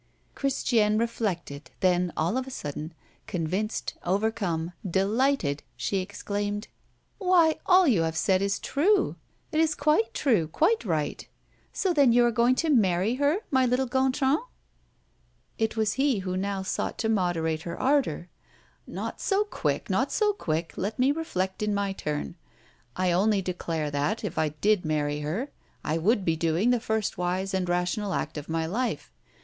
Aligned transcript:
Christiane 0.33 0.97
reflected, 0.97 1.69
then, 1.81 2.11
all 2.17 2.35
of 2.35 2.47
a 2.47 2.49
sudden, 2.49 2.95
convinced, 3.27 3.93
overcome, 4.03 4.71
delighted, 4.83 5.61
she 5.77 5.97
exclaimed: 5.99 6.69
"Why, 7.19 7.57
all 7.67 7.87
you 7.87 8.01
have 8.01 8.17
said 8.17 8.41
is 8.41 8.57
true! 8.57 9.15
It 9.51 9.59
is 9.59 9.75
quite 9.75 10.15
true, 10.15 10.47
quite 10.47 10.83
right! 10.85 11.27
So 11.71 11.93
then 11.93 12.11
you 12.11 12.25
are 12.25 12.31
going 12.31 12.55
to 12.55 12.71
marry 12.71 13.13
her, 13.21 13.41
my 13.51 13.67
little 13.67 13.85
Gontran?" 13.85 14.39
It 15.59 15.77
was 15.77 15.93
he 15.93 16.17
who 16.25 16.35
now 16.35 16.63
sought 16.63 16.97
to 16.97 17.07
moderate 17.07 17.61
her 17.61 17.79
ardor. 17.79 18.27
"Not 18.87 19.21
so 19.21 19.43
quick 19.43 19.87
not 19.87 20.11
so 20.11 20.33
quick 20.33 20.73
let 20.77 20.97
me 20.97 21.11
reflect 21.11 21.61
in 21.61 21.75
my 21.75 21.93
turn. 21.93 22.37
I 22.95 23.11
only 23.11 23.43
declare 23.43 23.91
that, 23.91 24.23
if 24.23 24.39
I 24.39 24.49
did 24.49 24.83
marry 24.83 25.19
her, 25.19 25.51
I 25.83 25.99
would 25.99 26.25
be 26.25 26.35
doing 26.35 26.71
the 26.71 26.79
first 26.79 27.19
wise 27.19 27.53
and 27.53 27.69
rational 27.69 28.15
act 28.15 28.35
of 28.35 28.49
my 28.49 28.65
life. 28.65 29.11